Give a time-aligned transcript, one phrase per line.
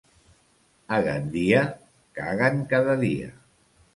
[0.97, 1.61] A Gandia
[2.21, 3.31] caguen cada dia.